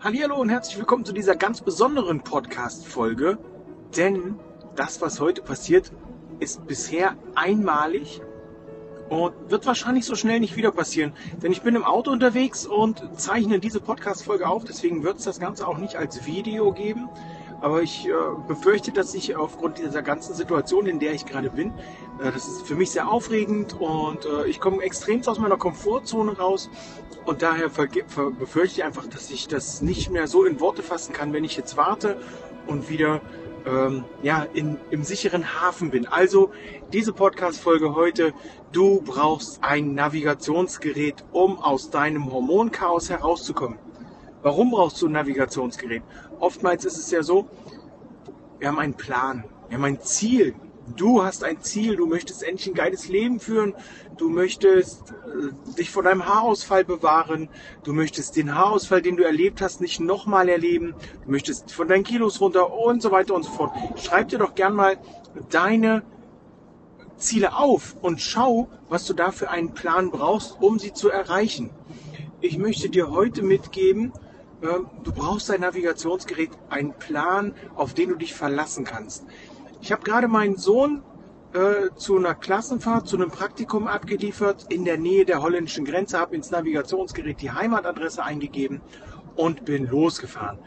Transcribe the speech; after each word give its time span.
Hallo 0.00 0.36
und 0.36 0.48
herzlich 0.48 0.78
willkommen 0.78 1.04
zu 1.04 1.12
dieser 1.12 1.34
ganz 1.34 1.60
besonderen 1.60 2.20
Podcast-Folge, 2.20 3.36
denn 3.96 4.38
das, 4.76 5.00
was 5.00 5.18
heute 5.18 5.42
passiert, 5.42 5.90
ist 6.38 6.64
bisher 6.68 7.16
einmalig 7.34 8.20
und 9.08 9.34
wird 9.48 9.66
wahrscheinlich 9.66 10.04
so 10.04 10.14
schnell 10.14 10.38
nicht 10.38 10.54
wieder 10.54 10.70
passieren, 10.70 11.14
denn 11.42 11.50
ich 11.50 11.62
bin 11.62 11.74
im 11.74 11.82
Auto 11.82 12.12
unterwegs 12.12 12.64
und 12.64 13.02
zeichne 13.16 13.58
diese 13.58 13.80
Podcast-Folge 13.80 14.46
auf, 14.46 14.62
deswegen 14.62 15.02
wird 15.02 15.18
es 15.18 15.24
das 15.24 15.40
Ganze 15.40 15.66
auch 15.66 15.78
nicht 15.78 15.96
als 15.96 16.24
Video 16.24 16.70
geben, 16.70 17.08
aber 17.60 17.82
ich 17.82 18.06
äh, 18.06 18.12
befürchte, 18.46 18.92
dass 18.92 19.14
ich 19.14 19.36
aufgrund 19.36 19.78
dieser 19.78 20.02
ganzen 20.02 20.34
Situation, 20.34 20.86
in 20.86 20.98
der 20.98 21.12
ich 21.12 21.26
gerade 21.26 21.50
bin, 21.50 21.70
äh, 22.20 22.30
das 22.32 22.46
ist 22.46 22.66
für 22.66 22.74
mich 22.74 22.90
sehr 22.90 23.08
aufregend 23.08 23.74
und 23.78 24.24
äh, 24.24 24.46
ich 24.46 24.60
komme 24.60 24.82
extrem 24.82 25.26
aus 25.26 25.38
meiner 25.38 25.56
Komfortzone 25.56 26.36
raus 26.36 26.70
und 27.24 27.42
daher 27.42 27.68
befürchte 27.68 28.80
ich 28.80 28.84
einfach, 28.84 29.06
dass 29.06 29.30
ich 29.30 29.48
das 29.48 29.82
nicht 29.82 30.10
mehr 30.10 30.28
so 30.28 30.44
in 30.44 30.60
Worte 30.60 30.82
fassen 30.82 31.12
kann, 31.12 31.32
wenn 31.32 31.44
ich 31.44 31.56
jetzt 31.56 31.76
warte 31.76 32.18
und 32.66 32.88
wieder 32.88 33.20
ähm, 33.66 34.04
ja, 34.22 34.46
in, 34.54 34.78
im 34.90 35.02
sicheren 35.02 35.60
Hafen 35.60 35.90
bin. 35.90 36.06
Also 36.06 36.50
diese 36.92 37.12
Podcast-Folge 37.12 37.94
heute, 37.94 38.32
du 38.72 39.02
brauchst 39.02 39.62
ein 39.62 39.94
Navigationsgerät, 39.94 41.24
um 41.32 41.58
aus 41.58 41.90
deinem 41.90 42.32
Hormonchaos 42.32 43.10
herauszukommen. 43.10 43.78
Warum 44.42 44.70
brauchst 44.70 45.02
du 45.02 45.06
ein 45.06 45.12
Navigationsgerät? 45.12 46.02
Oftmals 46.38 46.84
ist 46.84 46.96
es 46.96 47.10
ja 47.10 47.22
so, 47.22 47.48
wir 48.58 48.68
haben 48.68 48.78
einen 48.78 48.94
Plan, 48.94 49.44
wir 49.68 49.78
haben 49.78 49.84
ein 49.84 50.00
Ziel. 50.00 50.54
Du 50.96 51.22
hast 51.22 51.44
ein 51.44 51.60
Ziel, 51.60 51.96
du 51.96 52.06
möchtest 52.06 52.42
endlich 52.42 52.68
ein 52.68 52.74
geiles 52.74 53.08
Leben 53.08 53.40
führen, 53.40 53.74
du 54.16 54.30
möchtest 54.30 55.10
äh, 55.10 55.74
dich 55.76 55.90
vor 55.90 56.02
deinem 56.02 56.24
Haarausfall 56.24 56.82
bewahren, 56.82 57.50
du 57.84 57.92
möchtest 57.92 58.36
den 58.36 58.54
Haarausfall, 58.54 59.02
den 59.02 59.18
du 59.18 59.22
erlebt 59.22 59.60
hast, 59.60 59.82
nicht 59.82 60.00
nochmal 60.00 60.48
erleben, 60.48 60.94
du 61.24 61.30
möchtest 61.30 61.72
von 61.72 61.88
deinen 61.88 62.04
Kilos 62.04 62.40
runter 62.40 62.72
und 62.72 63.02
so 63.02 63.10
weiter 63.10 63.34
und 63.34 63.42
so 63.42 63.50
fort. 63.50 63.72
Schreib 63.96 64.28
dir 64.28 64.38
doch 64.38 64.54
gern 64.54 64.74
mal 64.74 64.96
deine 65.50 66.04
Ziele 67.18 67.54
auf 67.54 67.96
und 68.00 68.22
schau, 68.22 68.68
was 68.88 69.04
du 69.04 69.12
da 69.12 69.30
für 69.30 69.50
einen 69.50 69.74
Plan 69.74 70.10
brauchst, 70.10 70.56
um 70.58 70.78
sie 70.78 70.94
zu 70.94 71.10
erreichen. 71.10 71.68
Ich 72.40 72.56
möchte 72.56 72.88
dir 72.88 73.10
heute 73.10 73.42
mitgeben, 73.42 74.12
du 74.60 75.12
brauchst 75.12 75.50
ein 75.50 75.60
Navigationsgerät, 75.60 76.50
einen 76.68 76.92
Plan, 76.94 77.54
auf 77.74 77.94
den 77.94 78.10
du 78.10 78.14
dich 78.16 78.34
verlassen 78.34 78.84
kannst. 78.84 79.24
Ich 79.80 79.92
habe 79.92 80.02
gerade 80.02 80.28
meinen 80.28 80.56
Sohn 80.56 81.02
äh, 81.52 81.94
zu 81.96 82.16
einer 82.16 82.34
Klassenfahrt, 82.34 83.06
zu 83.06 83.16
einem 83.16 83.30
Praktikum 83.30 83.86
abgeliefert 83.86 84.66
in 84.68 84.84
der 84.84 84.98
Nähe 84.98 85.24
der 85.24 85.42
holländischen 85.42 85.84
Grenze, 85.84 86.18
habe 86.18 86.34
ins 86.34 86.50
Navigationsgerät 86.50 87.40
die 87.40 87.52
Heimatadresse 87.52 88.22
eingegeben 88.22 88.80
und 89.36 89.64
bin 89.64 89.86
losgefahren. 89.86 90.58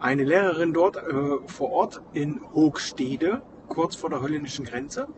Eine 0.00 0.24
Lehrerin 0.24 0.72
dort 0.72 0.96
äh, 0.96 1.02
vor 1.46 1.70
Ort 1.70 2.02
in 2.14 2.40
Hoogstede 2.54 3.42
kurz 3.68 3.96
vor 3.96 4.10
der 4.10 4.20
holländischen 4.20 4.64
Grenze, 4.64 5.08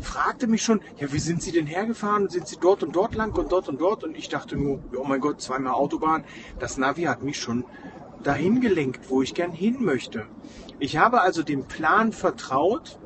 fragte 0.00 0.46
mich 0.46 0.62
schon, 0.62 0.80
ja, 0.98 1.12
wie 1.12 1.18
sind 1.18 1.42
Sie 1.42 1.52
denn 1.52 1.66
hergefahren? 1.66 2.28
Sind 2.28 2.48
Sie 2.48 2.56
dort 2.60 2.82
und 2.82 2.94
dort 2.94 3.14
lang 3.14 3.36
und 3.36 3.52
dort 3.52 3.68
und 3.68 3.80
dort? 3.80 4.04
Und 4.04 4.16
ich 4.16 4.28
dachte 4.28 4.56
nur, 4.56 4.80
oh 4.96 5.04
mein 5.04 5.20
Gott, 5.20 5.40
zweimal 5.40 5.74
Autobahn. 5.74 6.24
Das 6.58 6.76
Navi 6.78 7.02
hat 7.02 7.22
mich 7.22 7.38
schon 7.38 7.64
dahin 8.22 8.60
gelenkt, 8.60 9.10
wo 9.10 9.22
ich 9.22 9.34
gern 9.34 9.52
hin 9.52 9.84
möchte. 9.84 10.26
Ich 10.78 10.96
habe 10.96 11.20
also 11.20 11.42
dem 11.42 11.64
Plan 11.64 12.12
vertraut 12.12 12.98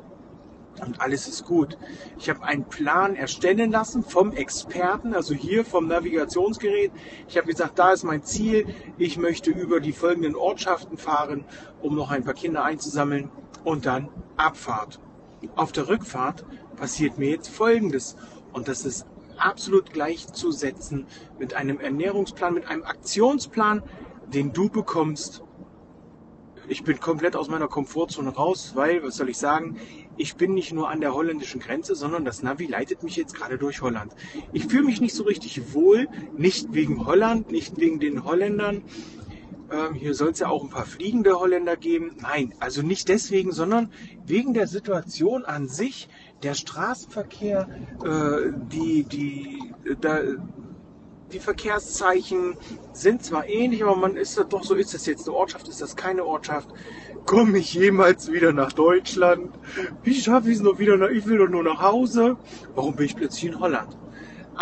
und 0.85 0.99
alles 1.01 1.27
ist 1.27 1.45
gut. 1.45 1.77
Ich 2.17 2.29
habe 2.29 2.43
einen 2.43 2.65
Plan 2.65 3.15
erstellen 3.15 3.71
lassen 3.71 4.03
vom 4.03 4.31
Experten, 4.31 5.13
also 5.13 5.33
hier 5.33 5.63
vom 5.63 5.87
Navigationsgerät. 5.87 6.91
Ich 7.27 7.37
habe 7.37 7.47
gesagt, 7.47 7.77
da 7.77 7.91
ist 7.91 8.03
mein 8.03 8.23
Ziel. 8.23 8.67
Ich 8.97 9.17
möchte 9.17 9.51
über 9.51 9.79
die 9.79 9.91
folgenden 9.91 10.35
Ortschaften 10.35 10.97
fahren, 10.97 11.45
um 11.81 11.95
noch 11.95 12.11
ein 12.11 12.23
paar 12.23 12.33
Kinder 12.33 12.63
einzusammeln 12.63 13.29
und 13.63 13.85
dann 13.85 14.09
Abfahrt. 14.37 14.99
Auf 15.55 15.71
der 15.71 15.87
Rückfahrt 15.87 16.45
passiert 16.75 17.17
mir 17.17 17.29
jetzt 17.29 17.49
Folgendes 17.49 18.15
und 18.53 18.67
das 18.67 18.85
ist 18.85 19.05
absolut 19.37 19.91
gleichzusetzen 19.91 21.07
mit 21.39 21.53
einem 21.53 21.79
Ernährungsplan, 21.79 22.53
mit 22.53 22.67
einem 22.67 22.83
Aktionsplan, 22.83 23.83
den 24.33 24.53
du 24.53 24.69
bekommst. 24.69 25.43
Ich 26.67 26.83
bin 26.83 26.99
komplett 26.99 27.35
aus 27.35 27.49
meiner 27.49 27.67
Komfortzone 27.67 28.29
raus, 28.29 28.73
weil, 28.75 29.03
was 29.03 29.15
soll 29.15 29.29
ich 29.29 29.37
sagen, 29.37 29.77
ich 30.15 30.35
bin 30.35 30.53
nicht 30.53 30.71
nur 30.71 30.89
an 30.89 31.01
der 31.01 31.13
holländischen 31.13 31.59
Grenze, 31.59 31.95
sondern 31.95 32.23
das 32.23 32.43
Navi 32.43 32.67
leitet 32.67 33.03
mich 33.03 33.15
jetzt 33.15 33.33
gerade 33.33 33.57
durch 33.57 33.81
Holland. 33.81 34.13
Ich 34.53 34.67
fühle 34.67 34.83
mich 34.83 35.01
nicht 35.01 35.15
so 35.15 35.23
richtig 35.23 35.73
wohl, 35.73 36.07
nicht 36.37 36.73
wegen 36.73 37.05
Holland, 37.05 37.51
nicht 37.51 37.77
wegen 37.77 37.99
den 37.99 38.23
Holländern, 38.23 38.83
ähm, 39.71 39.93
hier 39.93 40.13
soll 40.13 40.31
es 40.31 40.39
ja 40.39 40.49
auch 40.49 40.63
ein 40.63 40.69
paar 40.69 40.85
fliegende 40.85 41.39
Holländer 41.39 41.77
geben. 41.77 42.11
Nein, 42.21 42.53
also 42.59 42.81
nicht 42.81 43.07
deswegen, 43.09 43.51
sondern 43.51 43.91
wegen 44.25 44.53
der 44.53 44.67
Situation 44.67 45.45
an 45.45 45.67
sich, 45.67 46.09
der 46.43 46.53
Straßenverkehr, 46.53 47.67
äh, 48.03 48.51
die, 48.71 49.03
die, 49.03 49.73
da, 50.01 50.19
die 51.31 51.39
Verkehrszeichen 51.39 52.57
sind 52.93 53.23
zwar 53.23 53.47
ähnlich, 53.47 53.83
aber 53.83 53.95
man 53.95 54.17
ist 54.17 54.37
doch 54.49 54.63
so, 54.63 54.75
ist 54.75 54.93
das 54.93 55.05
jetzt 55.05 55.27
eine 55.27 55.37
Ortschaft, 55.37 55.67
ist 55.67 55.81
das 55.81 55.95
keine 55.95 56.25
Ortschaft? 56.25 56.69
Komme 57.25 57.59
ich 57.59 57.73
jemals 57.73 58.31
wieder 58.31 58.51
nach 58.51 58.73
Deutschland? 58.73 59.51
Wie 60.03 60.15
schaffe 60.15 60.49
ich 60.49 60.57
es 60.57 60.61
noch 60.61 60.79
wieder 60.79 60.97
nach, 60.97 61.09
ich 61.09 61.25
will 61.27 61.37
doch 61.37 61.49
nur 61.49 61.63
nach 61.63 61.81
Hause? 61.81 62.37
Warum 62.75 62.95
bin 62.95 63.05
ich 63.05 63.15
plötzlich 63.15 63.45
in 63.45 63.59
Holland? 63.59 63.95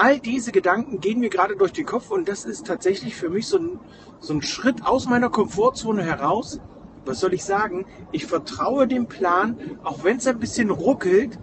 All 0.01 0.17
diese 0.17 0.53
Gedanken 0.53 1.01
gehen 1.01 1.19
mir 1.19 1.27
gerade 1.27 1.57
durch 1.57 1.73
den 1.73 1.85
Kopf 1.85 2.09
und 2.09 2.29
das 2.29 2.45
ist 2.45 2.65
tatsächlich 2.65 3.17
für 3.17 3.27
mich 3.27 3.47
so 3.47 3.57
ein, 3.57 3.81
so 4.21 4.33
ein 4.33 4.41
Schritt 4.41 4.85
aus 4.85 5.09
meiner 5.09 5.29
Komfortzone 5.29 6.03
heraus. 6.03 6.61
Was 7.03 7.19
soll 7.19 7.33
ich 7.33 7.43
sagen? 7.43 7.85
Ich 8.13 8.25
vertraue 8.25 8.87
dem 8.87 9.07
Plan, 9.07 9.59
auch 9.83 10.05
wenn 10.05 10.15
es 10.15 10.25
ein 10.25 10.39
bisschen 10.39 10.69
ruckelt, 10.69 11.37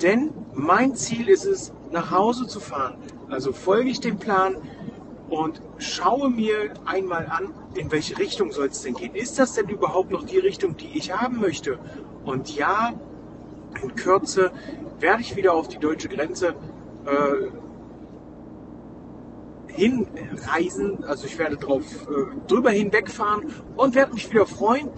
denn 0.00 0.30
mein 0.54 0.94
Ziel 0.94 1.28
ist 1.28 1.44
es, 1.44 1.74
nach 1.90 2.10
Hause 2.10 2.46
zu 2.46 2.58
fahren. 2.58 2.94
Also 3.28 3.52
folge 3.52 3.90
ich 3.90 4.00
dem 4.00 4.18
Plan 4.18 4.56
und 5.28 5.60
schaue 5.76 6.30
mir 6.30 6.72
einmal 6.86 7.26
an, 7.26 7.52
in 7.74 7.92
welche 7.92 8.16
Richtung 8.16 8.50
soll 8.50 8.68
es 8.68 8.80
denn 8.80 8.94
gehen. 8.94 9.14
Ist 9.14 9.38
das 9.38 9.52
denn 9.52 9.68
überhaupt 9.68 10.10
noch 10.10 10.24
die 10.24 10.38
Richtung, 10.38 10.74
die 10.74 10.96
ich 10.96 11.14
haben 11.14 11.38
möchte? 11.38 11.78
Und 12.24 12.56
ja, 12.56 12.94
in 13.82 13.94
Kürze 13.94 14.52
werde 15.00 15.20
ich 15.20 15.36
wieder 15.36 15.52
auf 15.52 15.68
die 15.68 15.78
deutsche 15.78 16.08
Grenze 16.08 16.54
äh, 17.04 17.59
hinreisen. 19.72 21.04
Also 21.04 21.26
ich 21.26 21.38
werde 21.38 21.56
drauf 21.56 21.82
äh, 21.82 22.48
drüber 22.48 22.70
hinwegfahren 22.70 23.46
und 23.76 23.94
werde 23.94 24.14
mich 24.14 24.30
wieder 24.30 24.46
freuen. 24.46 24.88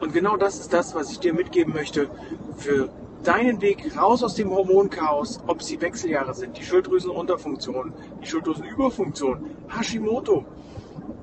Und 0.00 0.12
genau 0.12 0.36
das 0.36 0.60
ist 0.60 0.72
das, 0.72 0.94
was 0.94 1.10
ich 1.10 1.20
dir 1.20 1.34
mitgeben 1.34 1.74
möchte 1.74 2.10
für 2.56 2.90
deinen 3.22 3.60
Weg 3.60 3.96
raus 3.96 4.22
aus 4.22 4.34
dem 4.34 4.50
Hormonchaos, 4.50 5.40
ob 5.46 5.60
es 5.60 5.66
die 5.66 5.80
Wechseljahre 5.80 6.34
sind, 6.34 6.56
die 6.56 6.64
Schilddrüsenunterfunktion, 6.64 7.92
die 8.22 8.26
Schilddrüsenüberfunktion, 8.26 9.50
Hashimoto. 9.68 10.44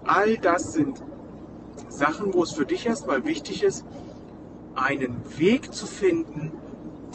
All 0.03 0.37
das 0.37 0.73
sind 0.73 1.01
Sachen, 1.89 2.33
wo 2.33 2.43
es 2.43 2.51
für 2.51 2.65
dich 2.65 2.85
erstmal 2.85 3.25
wichtig 3.25 3.63
ist, 3.63 3.85
einen 4.75 5.17
Weg 5.37 5.73
zu 5.73 5.87
finden, 5.87 6.51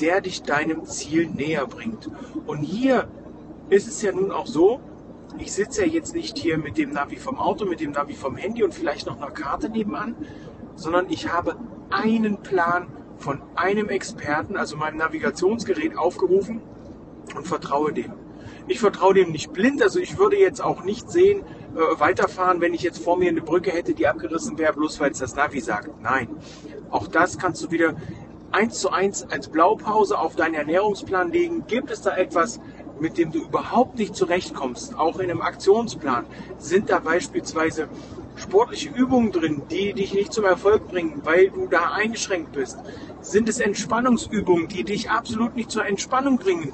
der 0.01 0.21
dich 0.21 0.43
deinem 0.43 0.85
Ziel 0.85 1.29
näher 1.29 1.67
bringt. 1.67 2.11
Und 2.47 2.59
hier 2.59 3.09
ist 3.71 3.87
es 3.87 4.03
ja 4.03 4.13
nun 4.13 4.33
auch 4.33 4.47
so, 4.47 4.81
ich 5.39 5.53
sitze 5.53 5.85
ja 5.85 5.93
jetzt 5.93 6.15
nicht 6.15 6.39
hier 6.39 6.59
mit 6.59 6.79
dem 6.79 6.91
Navi 6.93 7.17
vom 7.17 7.39
Auto, 7.39 7.65
mit 7.65 7.81
dem 7.81 7.93
Navi 7.93 8.15
vom 8.15 8.37
Handy 8.37 8.63
und 8.63 8.75
vielleicht 8.75 9.07
noch 9.07 9.17
einer 9.17 9.31
Karte 9.31 9.69
nebenan, 9.69 10.15
sondern 10.77 11.11
ich 11.11 11.33
habe 11.33 11.57
einen 11.91 12.39
Plan 12.43 12.87
von 13.19 13.41
einem 13.55 13.89
Experten, 13.89 14.57
also 14.57 14.77
meinem 14.77 14.99
Navigationsgerät, 14.99 15.97
aufgerufen 15.97 16.61
und 17.37 17.47
vertraue 17.47 17.93
dem. 17.93 18.13
Ich 18.69 18.81
vertraue 18.81 19.15
dem 19.15 19.33
nicht 19.33 19.53
blind, 19.53 19.83
also 19.83 19.99
ich 19.99 20.19
würde 20.19 20.37
jetzt 20.37 20.63
auch 20.63 20.85
nicht 20.85 21.11
sehen, 21.11 21.43
äh, 21.75 22.01
weiterfahren, 22.01 22.61
wenn 22.61 22.75
ich 22.75 22.83
jetzt 22.83 23.03
vor 23.03 23.17
mir 23.17 23.29
eine 23.29 23.41
Brücke 23.41 23.71
hätte, 23.71 23.95
die 23.95 24.07
abgerissen 24.07 24.59
wäre, 24.59 24.73
bloß 24.73 25.01
weil 25.01 25.13
es 25.13 25.19
das 25.19 25.35
Navi 25.35 25.61
sagt. 25.61 26.03
Nein, 26.03 26.29
auch 26.91 27.09
das 27.09 27.39
kannst 27.39 27.63
du 27.65 27.71
wieder 27.71 27.95
eins 28.53 28.79
zu 28.79 28.91
eins 28.91 29.27
als 29.31 29.49
Blaupause 29.49 30.19
auf 30.19 30.37
deinen 30.37 30.55
Ernährungsplan 30.55 31.33
legen. 31.33 31.65
Gibt 31.67 31.91
es 31.91 32.03
da 32.03 32.17
etwas, 32.17 32.61
mit 33.03 33.19
dem 33.19 33.33
du 33.33 33.41
überhaupt 33.41 33.99
nicht 33.99 34.15
zurechtkommst, 34.15 34.97
auch 34.97 35.19
in 35.19 35.29
einem 35.29 35.43
Aktionsplan, 35.43 36.25
sind 36.59 36.89
da 36.89 37.01
beispielsweise 37.01 37.89
sportliche 38.37 38.91
Übungen 38.91 39.33
drin, 39.33 39.63
die 39.71 39.93
dich 39.93 40.15
nicht 40.15 40.33
zum 40.33 40.45
Erfolg 40.45 40.89
bringen, 40.89 41.21
weil 41.25 41.51
du 41.51 41.67
da 41.67 41.91
eingeschränkt 41.91 42.53
bist? 42.53 42.79
Sind 43.21 43.49
es 43.49 43.59
Entspannungsübungen, 43.59 44.69
die 44.69 44.85
dich 44.85 45.11
absolut 45.11 45.57
nicht 45.57 45.73
zur 45.73 45.85
Entspannung 45.85 46.39
bringen? 46.39 46.73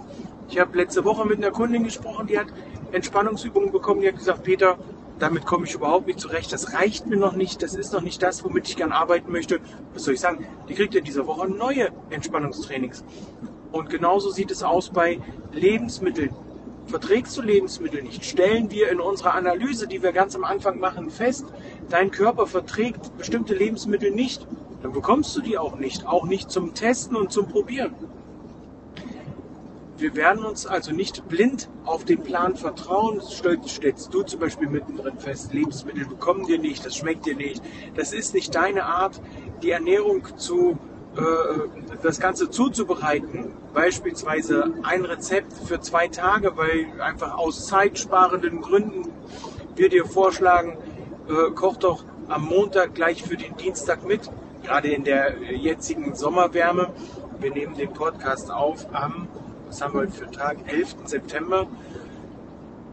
Ich 0.50 0.58
habe 0.58 0.76
letzte 0.76 1.04
Woche 1.06 1.26
mit 1.26 1.38
einer 1.38 1.50
Kundin 1.50 1.82
gesprochen, 1.82 2.26
die 2.26 2.38
hat 2.38 2.48
Entspannungsübungen 2.92 3.72
bekommen, 3.72 4.02
die 4.02 4.08
hat 4.08 4.16
gesagt, 4.16 4.42
Peter, 4.42 4.76
damit 5.18 5.46
komme 5.46 5.66
ich 5.66 5.74
überhaupt 5.74 6.06
nicht 6.06 6.20
zurecht, 6.20 6.52
das 6.52 6.74
reicht 6.74 7.06
mir 7.06 7.16
noch 7.16 7.34
nicht, 7.34 7.62
das 7.62 7.74
ist 7.74 7.92
noch 7.94 8.02
nicht 8.02 8.22
das, 8.22 8.44
womit 8.44 8.68
ich 8.68 8.76
gern 8.76 8.92
arbeiten 8.92 9.32
möchte. 9.32 9.60
Was 9.94 10.04
soll 10.04 10.14
ich 10.14 10.20
sagen? 10.20 10.46
Die 10.68 10.74
kriegt 10.74 10.94
ja 10.94 11.00
diese 11.00 11.26
Woche 11.26 11.48
neue 11.48 11.88
Entspannungstrainings. 12.10 13.02
Und 13.72 13.90
genauso 13.90 14.30
sieht 14.30 14.50
es 14.50 14.62
aus 14.62 14.90
bei 14.90 15.20
Lebensmitteln. 15.52 16.34
Verträgst 16.86 17.36
du 17.36 17.42
Lebensmittel 17.42 18.02
nicht, 18.02 18.24
stellen 18.24 18.70
wir 18.70 18.90
in 18.90 18.98
unserer 18.98 19.34
Analyse, 19.34 19.86
die 19.86 20.02
wir 20.02 20.12
ganz 20.12 20.34
am 20.34 20.44
Anfang 20.44 20.78
machen, 20.78 21.10
fest, 21.10 21.44
dein 21.90 22.10
Körper 22.10 22.46
verträgt 22.46 23.16
bestimmte 23.18 23.54
Lebensmittel 23.54 24.10
nicht, 24.10 24.46
dann 24.82 24.92
bekommst 24.92 25.36
du 25.36 25.42
die 25.42 25.58
auch 25.58 25.78
nicht, 25.78 26.06
auch 26.06 26.24
nicht 26.24 26.50
zum 26.50 26.72
Testen 26.72 27.14
und 27.14 27.30
zum 27.30 27.46
Probieren. 27.46 27.94
Wir 29.98 30.14
werden 30.14 30.44
uns 30.44 30.64
also 30.64 30.92
nicht 30.92 31.26
blind 31.28 31.68
auf 31.84 32.04
den 32.04 32.22
Plan 32.22 32.54
vertrauen. 32.54 33.20
Stellst 33.20 34.14
du 34.14 34.22
zum 34.22 34.38
Beispiel 34.38 34.68
mittendrin 34.68 35.18
fest, 35.18 35.52
Lebensmittel 35.52 36.06
bekommen 36.06 36.46
dir 36.46 36.60
nicht, 36.60 36.86
das 36.86 36.96
schmeckt 36.96 37.26
dir 37.26 37.34
nicht. 37.34 37.60
Das 37.96 38.12
ist 38.12 38.32
nicht 38.32 38.54
deine 38.54 38.84
Art, 38.84 39.20
die 39.60 39.72
Ernährung 39.72 40.22
zu, 40.36 40.78
das 42.02 42.20
Ganze 42.20 42.50
zuzubereiten. 42.50 43.52
Beispielsweise 43.74 44.72
ein 44.82 45.04
Rezept 45.04 45.52
für 45.52 45.80
zwei 45.80 46.08
Tage, 46.08 46.56
weil 46.56 46.86
einfach 47.00 47.36
aus 47.36 47.66
zeitsparenden 47.66 48.60
Gründen 48.60 49.10
wir 49.74 49.88
dir 49.88 50.06
vorschlagen, 50.06 50.76
äh, 51.28 51.50
koch 51.52 51.76
doch 51.76 52.04
am 52.28 52.44
Montag 52.44 52.94
gleich 52.94 53.22
für 53.22 53.36
den 53.36 53.56
Dienstag 53.56 54.06
mit. 54.06 54.30
Gerade 54.62 54.88
in 54.88 55.04
der 55.04 55.38
jetzigen 55.52 56.14
Sommerwärme. 56.14 56.90
Wir 57.40 57.52
nehmen 57.52 57.76
den 57.76 57.92
Podcast 57.92 58.50
auf 58.50 58.86
am 58.92 59.28
was 59.68 59.82
haben 59.82 59.92
wir 59.92 60.00
heute 60.00 60.12
für 60.12 60.30
Tag? 60.30 60.56
11. 60.72 60.96
September, 61.04 61.66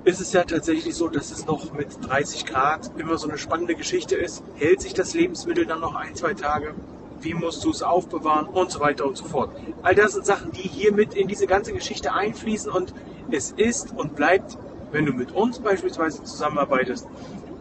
ist 0.04 0.20
es 0.20 0.34
ja 0.34 0.44
tatsächlich 0.44 0.94
so, 0.94 1.08
dass 1.08 1.32
es 1.32 1.46
noch 1.46 1.72
mit 1.72 1.88
30 2.06 2.46
Grad 2.46 2.92
immer 2.98 3.18
so 3.18 3.30
eine 3.30 3.38
spannende 3.38 3.76
Geschichte 3.76 4.16
ist. 4.16 4.44
Hält 4.56 4.82
sich 4.82 4.94
das 4.94 5.14
Lebensmittel 5.14 5.66
dann 5.66 5.80
noch 5.80 5.96
ein, 5.96 6.16
zwei 6.16 6.34
Tage? 6.34 6.76
Wie 7.22 7.34
musst 7.34 7.64
du 7.64 7.72
es 7.72 7.82
aufbewahren? 7.82 8.48
Und 8.48 8.72
so 8.72 8.80
weiter 8.80 9.06
und 9.06 9.18
so 9.18 9.26
fort. 9.26 9.50
All 9.82 9.96
das 9.96 10.14
sind 10.14 10.26
Sachen, 10.26 10.52
die 10.52 10.68
hier 10.68 10.92
mit 10.92 11.14
in 11.14 11.28
diese 11.28 11.48
ganze 11.48 11.74
Geschichte 11.74 12.14
einfließen 12.14 12.72
und 12.72 12.94
es 13.32 13.52
ist 13.52 13.94
und 13.96 14.16
bleibt, 14.16 14.58
wenn 14.92 15.06
du 15.06 15.14
mit 15.14 15.32
uns 15.32 15.60
beispielsweise 15.60 16.24
zusammenarbeitest, 16.24 17.08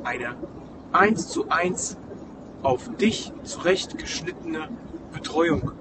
eine 0.05 0.35
1 0.93 1.29
zu 1.29 1.49
1 1.49 1.97
auf 2.62 2.89
dich 2.97 3.33
zurechtgeschnittene 3.43 4.69
Betreuung. 5.12 5.73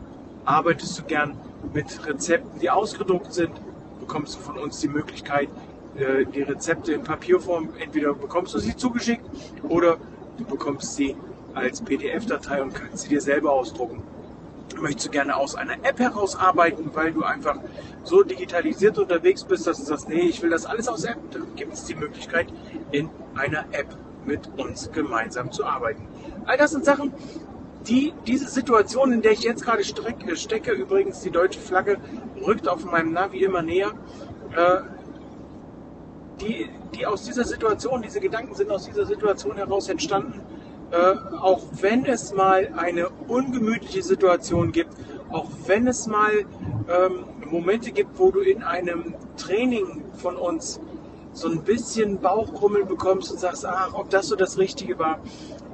Arbeitest 0.46 1.00
du 1.00 1.04
gern 1.04 1.38
mit 1.74 2.06
Rezepten, 2.06 2.60
die 2.60 2.70
ausgedruckt 2.70 3.34
sind, 3.34 3.52
bekommst 4.00 4.36
du 4.36 4.40
von 4.40 4.58
uns 4.58 4.80
die 4.80 4.88
Möglichkeit, 4.88 5.50
äh, 5.96 6.26
die 6.26 6.42
Rezepte 6.42 6.94
in 6.94 7.04
Papierform, 7.04 7.70
entweder 7.80 8.14
bekommst 8.14 8.54
du 8.54 8.60
sie 8.60 8.76
zugeschickt 8.76 9.24
oder 9.70 9.98
du 10.38 10.46
bekommst 10.46 10.96
sie 10.96 11.16
als 11.54 11.82
PDF-Datei 11.82 12.62
und 12.62 12.74
kannst 12.74 13.04
sie 13.04 13.10
dir 13.10 13.22
selber 13.22 13.52
ausdrucken. 13.52 14.04
Möchtest 14.80 15.08
du 15.08 15.12
gerne 15.12 15.36
aus 15.36 15.56
einer 15.56 15.74
App 15.84 16.00
heraus 16.00 16.36
arbeiten, 16.36 16.90
weil 16.94 17.12
du 17.12 17.24
einfach 17.24 17.60
so 18.04 18.24
digitalisiert 18.24 18.98
unterwegs 18.98 19.44
bist, 19.44 19.68
dass 19.68 19.78
du 19.78 19.86
sagst, 19.86 20.10
nee, 20.10 20.22
ich 20.22 20.42
will 20.42 20.50
das 20.50 20.66
alles 20.66 20.88
aus 20.88 21.04
App, 21.04 21.18
dann 21.32 21.56
gibt 21.56 21.74
es 21.74 21.86
die 21.86 21.96
Möglichkeit, 21.96 22.48
in 22.92 23.10
einer 23.36 23.66
App 23.72 23.88
mit 24.26 24.50
uns 24.58 24.92
gemeinsam 24.92 25.52
zu 25.52 25.66
arbeiten. 25.66 26.08
All 26.46 26.58
das 26.58 26.72
sind 26.72 26.86
Sachen, 26.86 27.14
die, 27.88 28.14
diese 28.26 28.48
Situation, 28.48 29.12
in 29.12 29.22
der 29.22 29.34
ich 29.34 29.44
jetzt 29.44 29.64
gerade 29.64 29.82
äh, 29.82 30.36
stecke, 30.36 30.72
übrigens 30.72 31.20
die 31.22 31.32
deutsche 31.32 31.60
Flagge 31.60 31.98
rückt 32.46 32.68
auf 32.68 32.86
meinem 32.86 33.12
Navi 33.14 33.44
immer 33.44 33.62
näher, 33.62 33.92
äh, 34.56 34.82
die, 36.42 36.70
die 36.96 37.06
aus 37.06 37.24
dieser 37.24 37.44
Situation, 37.44 38.02
diese 38.02 38.20
Gedanken 38.20 38.56
sind 38.56 38.72
aus 38.72 38.86
dieser 38.86 39.06
Situation 39.06 39.56
heraus 39.58 39.90
entstanden, 39.90 40.42
äh, 40.92 41.16
auch 41.40 41.62
wenn 41.82 42.06
es 42.06 42.34
mal 42.34 42.70
eine 42.78 43.10
ungemütliche 43.28 44.04
Situation 44.04 44.72
gibt, 44.72 44.94
auch 45.32 45.48
wenn 45.66 45.88
es 45.88 46.08
mal 46.08 46.32
ähm, 46.88 47.26
Momente 47.50 47.92
gibt, 47.92 48.20
wo 48.20 48.32
du 48.32 48.42
in 48.42 48.64
einem 48.64 49.16
Training 49.38 50.04
von 50.14 50.36
uns 50.36 50.80
so 51.34 51.50
ein 51.50 51.64
bisschen 51.64 52.20
Bauchkrummeln 52.20 52.88
bekommst 52.88 53.32
und 53.32 53.40
sagst, 53.40 53.66
ach, 53.66 53.94
ob 53.94 54.10
das 54.10 54.28
so 54.28 54.36
das 54.36 54.58
Richtige 54.58 55.00
war, 55.00 55.20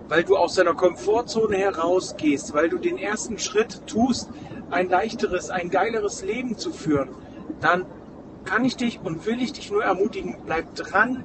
weil 0.08 0.24
du 0.24 0.38
aus 0.38 0.56
deiner 0.56 0.74
Komfortzone 0.74 1.58
herausgehst, 1.58 2.54
weil 2.54 2.70
du 2.70 2.78
den 2.78 2.98
ersten 2.98 3.38
Schritt 3.38 3.86
tust, 3.86 4.30
ein 4.72 4.90
leichteres, 4.90 5.50
ein 5.50 5.70
geileres 5.70 6.24
Leben 6.24 6.58
zu 6.58 6.72
führen, 6.72 7.10
dann 7.60 7.86
kann 8.46 8.64
ich 8.66 8.78
dich 8.78 9.00
und 9.04 9.26
will 9.26 9.42
ich 9.42 9.54
dich 9.54 9.70
nur 9.72 9.84
ermutigen, 9.84 10.38
bleib 10.46 10.74
dran, 10.76 11.24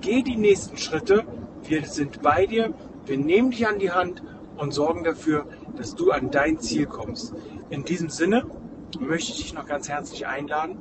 geh 0.00 0.22
die 0.22 0.36
nächsten 0.36 0.76
Schritte, 0.76 1.24
wir 1.64 1.84
sind 1.86 2.22
bei 2.22 2.46
dir, 2.46 2.74
wir 3.06 3.18
nehmen 3.18 3.50
dich 3.50 3.66
an 3.66 3.78
die 3.78 3.92
Hand 3.92 4.22
und 4.56 4.72
sorgen 4.72 5.04
dafür, 5.04 5.46
dass 5.76 5.94
du 5.94 6.10
an 6.10 6.30
dein 6.30 6.58
Ziel 6.58 6.86
kommst. 6.86 7.34
In 7.70 7.84
diesem 7.84 8.08
Sinne 8.08 8.46
möchte 8.98 9.32
ich 9.32 9.38
dich 9.38 9.54
noch 9.54 9.66
ganz 9.66 9.88
herzlich 9.88 10.26
einladen 10.26 10.78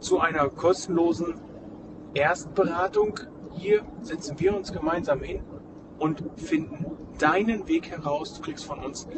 zu 0.00 0.20
einer 0.20 0.48
kostenlosen 0.48 1.34
Erstberatung. 2.14 3.20
Hier 3.52 3.82
setzen 4.02 4.38
wir 4.38 4.56
uns 4.56 4.72
gemeinsam 4.72 5.20
hin 5.20 5.42
und 5.98 6.22
finden 6.36 6.86
deinen 7.18 7.68
Weg 7.68 7.90
heraus. 7.90 8.34
Du 8.34 8.42
kriegst 8.42 8.64
von 8.64 8.80
uns 8.80 9.08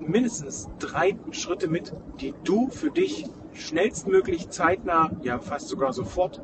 mindestens 0.00 0.68
drei 0.78 1.16
Schritte 1.30 1.68
mit, 1.68 1.92
die 2.20 2.34
du 2.44 2.68
für 2.68 2.90
dich 2.90 3.26
schnellstmöglich, 3.52 4.50
zeitnah, 4.50 5.10
ja 5.22 5.38
fast 5.38 5.68
sogar 5.68 5.92
sofort 5.92 6.40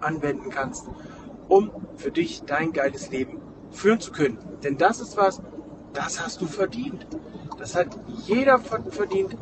anwenden 0.00 0.50
kannst, 0.50 0.86
um 1.48 1.70
für 1.96 2.10
dich 2.10 2.44
dein 2.44 2.72
geiles 2.72 3.10
Leben 3.10 3.41
führen 3.72 4.00
zu 4.00 4.12
können. 4.12 4.38
Denn 4.62 4.78
das 4.78 5.00
ist 5.00 5.16
was, 5.16 5.40
das 5.92 6.22
hast 6.22 6.40
du 6.40 6.46
verdient. 6.46 7.06
Das 7.58 7.74
hat 7.74 7.88
jeder 8.26 8.58
verdient, 8.58 9.36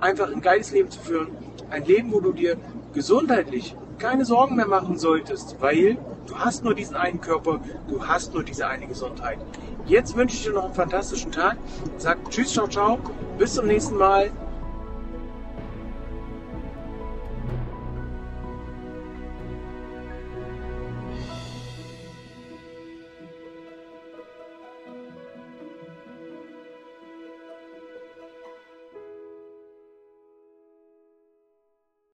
einfach 0.00 0.30
ein 0.30 0.40
geiles 0.40 0.70
Leben 0.70 0.90
zu 0.90 1.00
führen. 1.00 1.28
Ein 1.70 1.84
Leben, 1.84 2.12
wo 2.12 2.20
du 2.20 2.32
dir 2.32 2.56
gesundheitlich 2.94 3.76
keine 3.98 4.24
Sorgen 4.24 4.56
mehr 4.56 4.68
machen 4.68 4.98
solltest, 4.98 5.56
weil 5.60 5.98
du 6.26 6.38
hast 6.38 6.64
nur 6.64 6.74
diesen 6.74 6.96
einen 6.96 7.20
Körper, 7.20 7.60
du 7.88 8.06
hast 8.06 8.32
nur 8.32 8.44
diese 8.44 8.66
eine 8.66 8.86
Gesundheit. 8.86 9.38
Jetzt 9.86 10.16
wünsche 10.16 10.36
ich 10.36 10.44
dir 10.44 10.52
noch 10.52 10.66
einen 10.66 10.74
fantastischen 10.74 11.32
Tag. 11.32 11.56
Sag 11.96 12.30
Tschüss, 12.30 12.52
ciao, 12.52 12.68
ciao. 12.68 12.98
Bis 13.38 13.54
zum 13.54 13.66
nächsten 13.66 13.96
Mal. 13.96 14.30